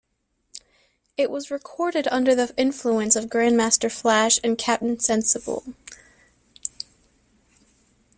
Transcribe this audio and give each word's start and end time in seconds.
It 1.15 1.29
was 1.29 1.51
recorded 1.51 2.07
under 2.07 2.33
the 2.33 2.51
influence 2.57 3.15
of 3.15 3.27
Grandmaster 3.29 3.91
Flash 3.91 4.39
and 4.43 4.57
Captain 4.57 4.97
Sensible. 4.97 5.75